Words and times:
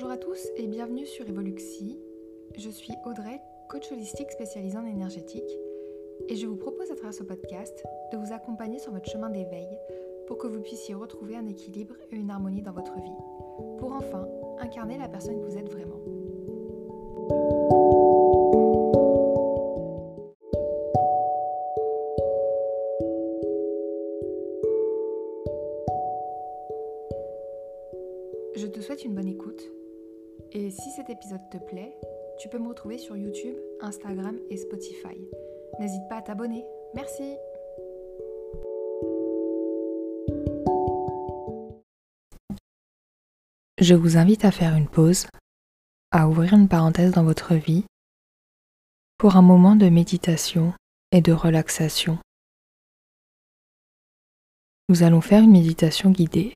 Bonjour 0.00 0.12
à 0.12 0.16
tous 0.16 0.46
et 0.56 0.68
bienvenue 0.68 1.06
sur 1.06 1.28
Evoluxi. 1.28 1.98
Je 2.56 2.70
suis 2.70 2.94
Audrey, 3.04 3.40
coach 3.68 3.90
holistique 3.90 4.30
spécialisée 4.30 4.78
en 4.78 4.86
énergétique, 4.86 5.58
et 6.28 6.36
je 6.36 6.46
vous 6.46 6.54
propose 6.54 6.92
à 6.92 6.94
travers 6.94 7.12
ce 7.12 7.24
podcast 7.24 7.82
de 8.12 8.16
vous 8.16 8.32
accompagner 8.32 8.78
sur 8.78 8.92
votre 8.92 9.10
chemin 9.10 9.28
d'éveil 9.28 9.66
pour 10.28 10.38
que 10.38 10.46
vous 10.46 10.60
puissiez 10.60 10.94
retrouver 10.94 11.34
un 11.34 11.48
équilibre 11.48 11.96
et 12.12 12.14
une 12.14 12.30
harmonie 12.30 12.62
dans 12.62 12.70
votre 12.70 12.94
vie, 12.94 13.10
pour 13.80 13.92
enfin 13.92 14.28
incarner 14.60 14.98
la 14.98 15.08
personne 15.08 15.40
que 15.40 15.46
vous 15.46 15.58
êtes 15.58 15.68
vraiment. 15.68 15.98
Je 28.54 28.66
te 28.68 28.80
souhaite 28.80 29.04
une 29.04 29.16
bonne 29.16 29.26
écoute. 29.26 29.72
Et 30.52 30.70
si 30.70 30.90
cet 30.92 31.10
épisode 31.10 31.46
te 31.50 31.58
plaît, 31.58 31.94
tu 32.38 32.48
peux 32.48 32.58
me 32.58 32.68
retrouver 32.68 32.96
sur 32.96 33.16
YouTube, 33.16 33.54
Instagram 33.82 34.38
et 34.48 34.56
Spotify. 34.56 35.18
N'hésite 35.78 36.08
pas 36.08 36.16
à 36.16 36.22
t'abonner. 36.22 36.64
Merci. 36.94 37.36
Je 43.78 43.94
vous 43.94 44.16
invite 44.16 44.46
à 44.46 44.50
faire 44.50 44.74
une 44.74 44.88
pause, 44.88 45.26
à 46.12 46.28
ouvrir 46.28 46.54
une 46.54 46.68
parenthèse 46.68 47.12
dans 47.12 47.24
votre 47.24 47.54
vie 47.54 47.84
pour 49.18 49.36
un 49.36 49.42
moment 49.42 49.76
de 49.76 49.90
méditation 49.90 50.72
et 51.12 51.20
de 51.20 51.32
relaxation. 51.32 52.18
Nous 54.88 55.02
allons 55.02 55.20
faire 55.20 55.42
une 55.42 55.52
méditation 55.52 56.10
guidée 56.10 56.54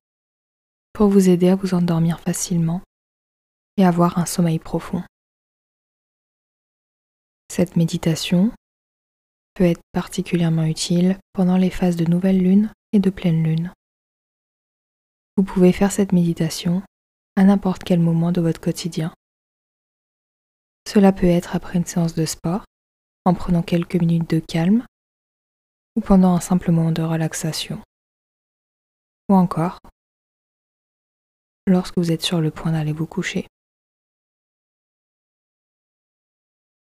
pour 0.95 1.09
vous 1.09 1.29
aider 1.29 1.51
à 1.51 1.57
vous 1.57 1.75
endormir 1.75 2.21
facilement 2.21 2.81
et 3.77 3.85
avoir 3.85 4.19
un 4.19 4.27
sommeil 4.27 4.59
profond. 4.59 5.03
Cette 7.51 7.77
méditation 7.77 8.51
peut 9.55 9.65
être 9.65 9.83
particulièrement 9.93 10.65
utile 10.65 11.19
pendant 11.33 11.57
les 11.57 11.71
phases 11.71 11.97
de 11.97 12.05
nouvelle 12.05 12.39
lune 12.39 12.73
et 12.93 12.99
de 12.99 13.11
pleine 13.11 13.43
lune. 13.43 13.73
Vous 15.37 15.45
pouvez 15.45 15.73
faire 15.73 15.93
cette 15.93 16.13
méditation 16.13 16.83
à 17.37 17.45
n'importe 17.45 17.85
quel 17.85 18.01
moment 18.01 18.33
de 18.33 18.41
votre 18.41 18.61
quotidien. 18.61 19.13
Cela 20.87 21.13
peut 21.13 21.27
être 21.27 21.57
après 21.57 21.79
une 21.79 21.87
séance 21.87 22.15
de 22.15 22.27
sport, 22.27 22.65
en 23.25 23.35
prenant 23.35 23.63
quelques 23.63 23.97
minutes 23.97 24.29
de 24.29 24.41
calme, 24.41 24.85
ou 25.97 26.01
pendant 26.01 26.35
un 26.35 26.41
simple 26.41 26.71
moment 26.73 26.93
de 26.93 27.03
relaxation, 27.03 27.81
ou 29.29 29.35
encore 29.35 29.79
lorsque 31.67 31.97
vous 31.99 32.11
êtes 32.11 32.23
sur 32.23 32.41
le 32.41 32.51
point 32.51 32.73
d'aller 32.73 32.93
vous 32.93 33.07
coucher. 33.07 33.47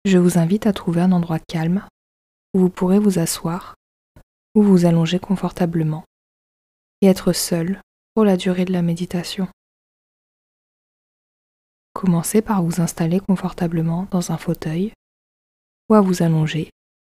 Je 0.08 0.16
vous 0.16 0.38
invite 0.38 0.66
à 0.66 0.72
trouver 0.72 1.02
un 1.02 1.12
endroit 1.12 1.38
calme 1.38 1.86
où 2.54 2.60
vous 2.60 2.70
pourrez 2.70 2.98
vous 2.98 3.18
asseoir 3.18 3.74
ou 4.54 4.62
vous 4.62 4.86
allonger 4.86 5.18
confortablement 5.18 6.02
et 7.02 7.08
être 7.08 7.34
seul 7.34 7.82
pour 8.14 8.24
la 8.24 8.38
durée 8.38 8.64
de 8.64 8.72
la 8.72 8.80
méditation. 8.80 9.48
Commencez 11.92 12.40
par 12.40 12.62
vous 12.62 12.80
installer 12.80 13.20
confortablement 13.20 14.08
dans 14.10 14.32
un 14.32 14.38
fauteuil 14.38 14.94
ou 15.90 15.94
à 15.94 16.00
vous 16.00 16.22
allonger 16.22 16.70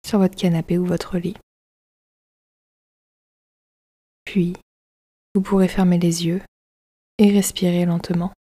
sur 0.07 0.19
votre 0.21 0.37
canapé 0.37 0.79
ou 0.79 0.87
votre 0.87 1.19
lit. 1.19 1.37
Puis, 4.25 4.55
vous 5.35 5.43
pourrez 5.43 5.69
fermer 5.69 5.99
les 5.99 6.25
yeux 6.25 6.41
et 7.19 7.31
respirer 7.33 7.85
lentement. 7.85 8.33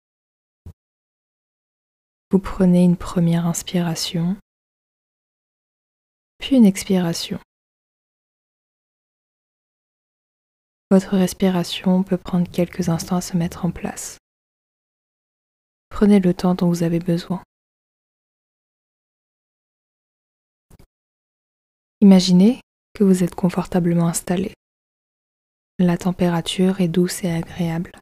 Vous 2.37 2.43
prenez 2.43 2.85
une 2.85 2.99
première 2.99 3.47
inspiration, 3.47 4.37
puis 6.37 6.55
une 6.55 6.67
expiration. 6.67 7.41
Votre 10.91 11.17
respiration 11.17 12.03
peut 12.03 12.19
prendre 12.19 12.47
quelques 12.51 12.91
instants 12.91 13.17
à 13.17 13.21
se 13.23 13.39
mettre 13.39 13.65
en 13.65 13.71
place. 13.71 14.19
Prenez 15.89 16.21
le 16.21 16.35
temps 16.35 16.55
dont 16.55 16.69
vous 16.69 16.83
avez 16.83 16.99
besoin. 16.99 17.43
Imaginez 22.03 22.61
que 22.93 23.03
vous 23.03 23.25
êtes 23.25 23.35
confortablement 23.35 24.09
installé. 24.09 24.53
La 25.79 25.97
température 25.97 26.83
est 26.83 26.89
douce 26.89 27.25
et 27.25 27.31
agréable. 27.31 27.93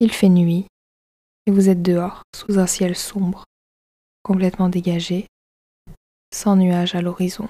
Il 0.00 0.10
fait 0.10 0.28
nuit 0.28 0.66
et 1.46 1.52
vous 1.52 1.68
êtes 1.68 1.82
dehors 1.82 2.22
sous 2.34 2.58
un 2.58 2.66
ciel 2.66 2.96
sombre, 2.96 3.44
complètement 4.22 4.68
dégagé, 4.68 5.26
sans 6.32 6.56
nuages 6.56 6.94
à 6.94 7.02
l'horizon. 7.02 7.48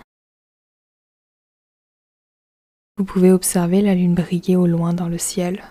Vous 2.99 3.05
pouvez 3.05 3.33
observer 3.33 3.83
la 3.83 3.95
lune 3.95 4.15
briller 4.15 4.57
au 4.57 4.67
loin 4.67 4.93
dans 4.93 5.09
le 5.09 5.19
ciel. 5.19 5.69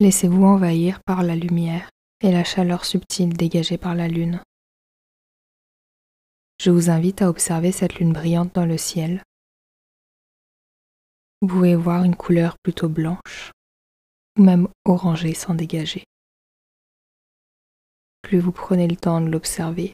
Laissez-vous 0.00 0.44
envahir 0.44 1.00
par 1.04 1.22
la 1.22 1.36
lumière 1.36 1.90
et 2.20 2.32
la 2.32 2.44
chaleur 2.44 2.84
subtile 2.84 3.34
dégagée 3.34 3.78
par 3.78 3.94
la 3.94 4.08
lune. 4.08 4.42
Je 6.60 6.70
vous 6.70 6.90
invite 6.90 7.22
à 7.22 7.28
observer 7.28 7.72
cette 7.72 7.94
lune 7.96 8.12
brillante 8.12 8.54
dans 8.54 8.66
le 8.66 8.78
ciel. 8.78 9.22
Vous 11.40 11.48
pouvez 11.48 11.74
voir 11.74 12.04
une 12.04 12.16
couleur 12.16 12.56
plutôt 12.62 12.88
blanche 12.88 13.50
ou 14.38 14.42
même 14.42 14.68
orangée 14.84 15.34
sans 15.34 15.54
dégager. 15.54 16.04
Plus 18.22 18.38
vous 18.38 18.52
prenez 18.52 18.88
le 18.88 18.96
temps 18.96 19.20
de 19.20 19.28
l'observer, 19.28 19.92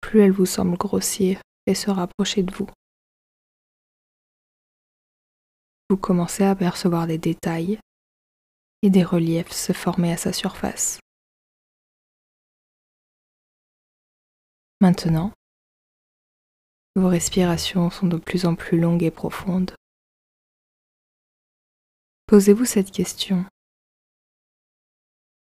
plus 0.00 0.20
elle 0.20 0.32
vous 0.32 0.46
semble 0.46 0.76
grossir 0.76 1.40
et 1.66 1.74
se 1.74 1.90
rapprocher 1.90 2.42
de 2.42 2.52
vous. 2.52 2.68
Vous 5.90 5.96
commencez 5.96 6.44
à 6.44 6.54
percevoir 6.54 7.06
des 7.06 7.18
détails 7.18 7.78
et 8.82 8.90
des 8.90 9.04
reliefs 9.04 9.52
se 9.52 9.72
former 9.72 10.12
à 10.12 10.16
sa 10.16 10.32
surface. 10.32 11.00
Maintenant, 14.80 15.32
vos 16.96 17.08
respirations 17.08 17.90
sont 17.90 18.06
de 18.06 18.16
plus 18.16 18.46
en 18.46 18.54
plus 18.54 18.80
longues 18.80 19.02
et 19.02 19.10
profondes. 19.10 19.72
Posez-vous 22.30 22.64
cette 22.64 22.92
question. 22.92 23.44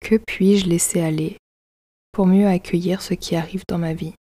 Que 0.00 0.16
puis-je 0.16 0.64
laisser 0.64 1.02
aller 1.02 1.36
pour 2.12 2.26
mieux 2.26 2.46
accueillir 2.46 3.02
ce 3.02 3.12
qui 3.12 3.36
arrive 3.36 3.62
dans 3.68 3.76
ma 3.76 3.92
vie? 3.92 4.14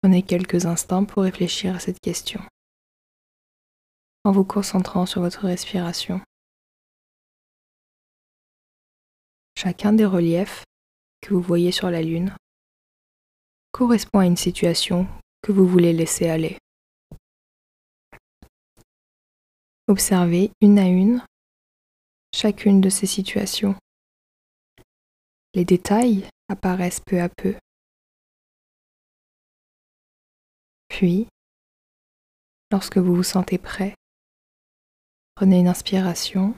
Prenez 0.00 0.22
quelques 0.22 0.64
instants 0.64 1.04
pour 1.04 1.24
réfléchir 1.24 1.74
à 1.74 1.80
cette 1.80 2.00
question, 2.00 2.40
en 4.24 4.32
vous 4.32 4.46
concentrant 4.46 5.04
sur 5.04 5.20
votre 5.20 5.44
respiration. 5.44 6.22
Chacun 9.54 9.92
des 9.92 10.06
reliefs 10.06 10.64
que 11.20 11.34
vous 11.34 11.42
voyez 11.42 11.72
sur 11.72 11.90
la 11.90 12.00
Lune 12.00 12.34
correspond 13.70 14.20
à 14.20 14.24
une 14.24 14.38
situation 14.38 15.06
que 15.42 15.52
vous 15.52 15.68
voulez 15.68 15.92
laisser 15.92 16.30
aller. 16.30 16.56
Observez 19.90 20.52
une 20.60 20.78
à 20.78 20.86
une 20.86 21.20
chacune 22.32 22.80
de 22.80 22.88
ces 22.88 23.06
situations. 23.06 23.74
Les 25.52 25.64
détails 25.64 26.28
apparaissent 26.48 27.00
peu 27.00 27.20
à 27.20 27.28
peu. 27.28 27.56
Puis, 30.86 31.26
lorsque 32.70 32.98
vous 32.98 33.16
vous 33.16 33.24
sentez 33.24 33.58
prêt, 33.58 33.96
prenez 35.34 35.58
une 35.58 35.66
inspiration, 35.66 36.54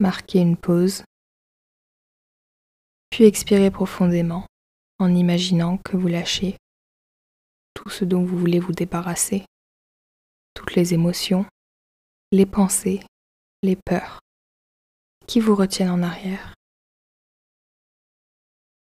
marquez 0.00 0.38
une 0.38 0.56
pause, 0.56 1.04
puis 3.10 3.24
expirez 3.24 3.70
profondément 3.70 4.46
en 4.98 5.14
imaginant 5.14 5.76
que 5.76 5.98
vous 5.98 6.08
lâchez 6.08 6.56
tout 7.74 7.90
ce 7.90 8.06
dont 8.06 8.24
vous 8.24 8.38
voulez 8.38 8.58
vous 8.58 8.72
débarrasser, 8.72 9.44
toutes 10.54 10.76
les 10.76 10.94
émotions, 10.94 11.44
les 12.32 12.46
pensées, 12.46 13.00
les 13.62 13.76
peurs 13.76 14.20
qui 15.26 15.40
vous 15.40 15.54
retiennent 15.54 15.90
en 15.90 16.02
arrière. 16.02 16.54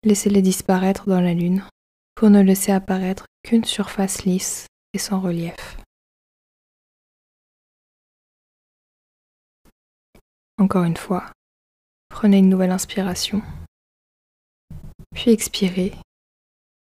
Laissez-les 0.04 0.42
disparaître 0.42 1.08
dans 1.08 1.20
la 1.20 1.34
lune 1.34 1.64
pour 2.14 2.30
ne 2.30 2.42
laisser 2.42 2.72
apparaître 2.72 3.26
qu'une 3.42 3.64
surface 3.64 4.24
lisse 4.24 4.66
et 4.92 4.98
sans 4.98 5.20
relief. 5.20 5.78
Encore 10.58 10.84
une 10.84 10.96
fois, 10.96 11.32
prenez 12.08 12.38
une 12.38 12.48
nouvelle 12.48 12.70
inspiration, 12.70 13.42
puis 15.14 15.30
expirez 15.30 15.92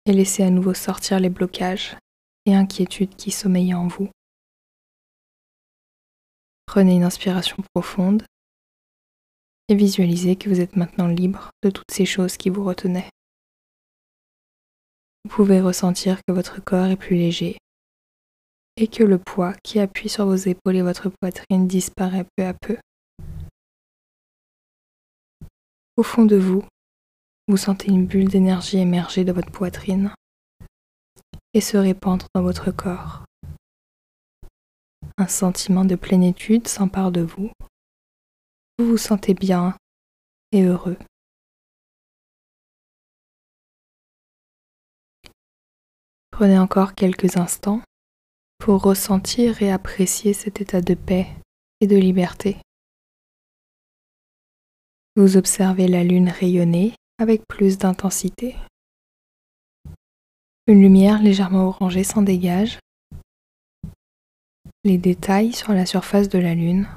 et 0.06 0.14
laissez 0.14 0.44
à 0.44 0.50
nouveau 0.50 0.74
sortir 0.74 1.20
les 1.20 1.30
blocages 1.30 1.96
et 2.46 2.56
inquiétudes 2.56 3.16
qui 3.16 3.32
sommeillent 3.32 3.74
en 3.74 3.88
vous. 3.88 4.10
Prenez 6.74 6.96
une 6.96 7.04
inspiration 7.04 7.58
profonde 7.76 8.24
et 9.70 9.76
visualisez 9.76 10.36
que 10.36 10.50
vous 10.50 10.60
êtes 10.60 10.76
maintenant 10.76 11.06
libre 11.06 11.52
de 11.62 11.70
toutes 11.70 11.92
ces 11.92 12.08
choses 12.08 12.36
qui 12.36 12.50
vous 12.50 12.64
retenaient. 12.64 13.12
Vous 15.24 15.30
pouvez 15.30 15.62
ressentir 15.62 16.18
que 16.28 16.34
votre 16.34 16.64
corps 16.64 16.88
est 16.88 16.96
plus 16.96 17.16
léger 17.16 17.60
et 18.76 18.88
que 18.88 19.04
le 19.04 19.20
poids 19.20 19.54
qui 19.64 19.80
appuie 19.80 20.10
sur 20.10 20.26
vos 20.26 20.34
épaules 20.34 20.78
et 20.78 20.82
votre 20.82 21.12
poitrine 21.22 21.68
disparaît 21.68 22.26
peu 22.36 22.44
à 22.44 22.56
peu. 22.56 22.78
Au 25.96 26.02
fond 26.02 26.26
de 26.26 26.38
vous, 26.38 26.64
vous 27.50 27.58
sentez 27.58 27.90
une 27.90 28.08
bulle 28.08 28.30
d'énergie 28.30 28.80
émerger 28.80 29.24
de 29.24 29.32
votre 29.32 29.52
poitrine 29.52 30.12
et 31.54 31.62
se 31.62 31.78
répandre 31.78 32.26
dans 32.34 32.42
votre 32.42 32.72
corps. 32.72 33.26
Un 35.18 35.28
sentiment 35.28 35.86
de 35.86 35.96
plénitude 35.96 36.68
s'empare 36.68 37.12
de 37.12 37.22
vous. 37.22 37.52
Vous 38.80 38.86
vous 38.86 38.98
sentez 38.98 39.36
bien 39.36 39.78
et 40.52 40.64
heureux. 40.64 40.98
Prenez 46.32 46.58
encore 46.58 46.96
quelques 46.96 47.38
instants 47.38 47.82
pour 48.58 48.82
ressentir 48.82 49.62
et 49.62 49.72
apprécier 49.72 50.34
cet 50.34 50.62
état 50.62 50.82
de 50.82 50.96
paix 50.96 51.28
et 51.80 51.86
de 51.86 51.96
liberté. 51.96 52.58
Vous 55.16 55.38
observez 55.38 55.88
la 55.88 56.04
lune 56.04 56.30
rayonner 56.30 56.96
avec 57.20 57.48
plus 57.48 57.78
d'intensité. 57.78 58.56
Une 60.66 60.82
lumière 60.82 61.22
légèrement 61.22 61.68
orangée 61.68 62.04
s'en 62.04 62.24
dégage. 62.24 62.80
Les 64.86 64.98
détails 64.98 65.54
sur 65.54 65.72
la 65.72 65.86
surface 65.86 66.28
de 66.28 66.38
la 66.40 66.56
lune 66.56 66.90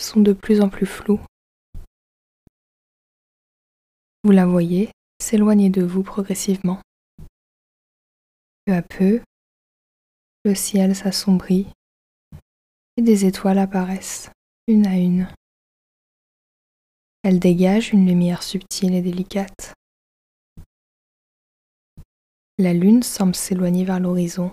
sont 0.00 0.20
de 0.20 0.32
plus 0.32 0.60
en 0.60 0.68
plus 0.68 0.86
flous. 0.86 1.20
Vous 4.22 4.30
la 4.30 4.46
voyez 4.46 4.90
s'éloigner 5.20 5.68
de 5.68 5.82
vous 5.82 6.04
progressivement. 6.04 6.80
Peu 8.64 8.74
à 8.74 8.82
peu, 8.82 9.20
le 10.44 10.54
ciel 10.54 10.94
s'assombrit 10.94 11.66
et 12.96 13.02
des 13.02 13.24
étoiles 13.24 13.58
apparaissent, 13.58 14.30
une 14.68 14.86
à 14.86 14.96
une. 14.96 15.28
Elles 17.24 17.40
dégagent 17.40 17.92
une 17.92 18.06
lumière 18.06 18.44
subtile 18.44 18.94
et 18.94 19.02
délicate. 19.02 19.74
La 22.58 22.72
lune 22.72 23.02
semble 23.02 23.34
s'éloigner 23.34 23.84
vers 23.84 23.98
l'horizon 23.98 24.52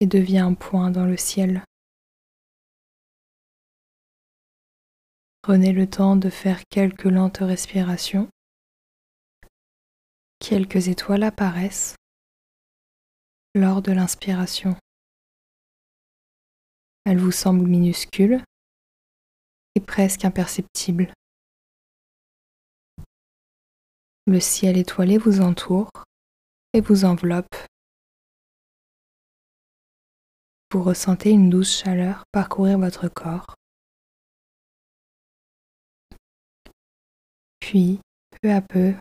et 0.00 0.06
devient 0.06 0.38
un 0.38 0.54
point 0.54 0.90
dans 0.90 1.06
le 1.06 1.16
ciel. 1.16 1.62
Prenez 5.42 5.72
le 5.72 5.88
temps 5.88 6.16
de 6.16 6.28
faire 6.28 6.60
quelques 6.70 7.04
lentes 7.04 7.38
respirations. 7.38 8.28
Quelques 10.40 10.88
étoiles 10.88 11.22
apparaissent 11.22 11.94
lors 13.54 13.80
de 13.80 13.92
l'inspiration. 13.92 14.76
Elle 17.04 17.18
vous 17.18 17.32
semble 17.32 17.66
minuscule 17.66 18.42
et 19.76 19.80
presque 19.80 20.24
imperceptible. 20.24 21.12
Le 24.26 24.40
ciel 24.40 24.76
étoilé 24.76 25.16
vous 25.16 25.40
entoure 25.40 25.88
et 26.72 26.80
vous 26.80 27.04
enveloppe. 27.04 27.54
Vous 30.72 30.82
ressentez 30.82 31.30
une 31.30 31.48
douce 31.48 31.78
chaleur 31.78 32.24
parcourir 32.32 32.78
votre 32.78 33.08
corps. 33.08 33.54
Puis, 37.60 38.00
peu 38.42 38.50
à 38.50 38.60
peu, 38.60 38.94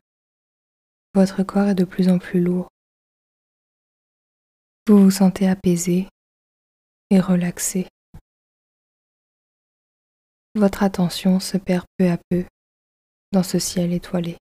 votre 1.16 1.44
corps 1.44 1.70
est 1.70 1.76
de 1.76 1.86
plus 1.86 2.10
en 2.10 2.20
plus 2.20 2.42
lourd. 2.42 2.68
Vous 4.88 4.98
vous 5.00 5.12
sentez 5.12 5.48
apaisé 5.48 6.08
et 7.10 7.20
relaxé. 7.20 7.88
Votre 10.54 10.84
attention 10.84 11.40
se 11.40 11.58
perd 11.58 11.86
peu 11.98 12.10
à 12.10 12.18
peu 12.30 12.46
dans 13.32 13.44
ce 13.44 13.60
ciel 13.60 13.92
étoilé. 13.92 14.38